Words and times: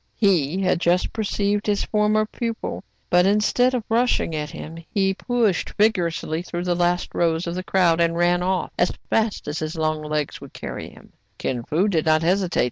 He 0.15 0.59
had 0.61 0.79
just 0.81 1.13
perceived 1.13 1.67
his 1.67 1.85
former 1.85 2.25
pupil; 2.25 2.83
but, 3.11 3.27
instead 3.27 3.75
of 3.75 3.83
rushing 3.87 4.35
at 4.35 4.49
him, 4.49 4.77
he 4.89 5.13
pushed 5.13 5.75
vigorously 5.77 6.41
through 6.41 6.63
the 6.63 6.73
last 6.73 7.13
rows 7.13 7.45
of 7.45 7.53
the 7.53 7.61
crowd, 7.61 8.01
and 8.01 8.17
ran 8.17 8.41
off 8.41 8.71
as 8.79 8.91
fast 9.11 9.47
as 9.47 9.59
his 9.59 9.75
long 9.75 10.01
legs 10.01 10.41
would 10.41 10.53
carry 10.53 10.89
him, 10.89 11.13
Kin 11.37 11.61
Fo 11.61 11.87
did 11.87 12.07
not 12.07 12.23
hesitate. 12.23 12.59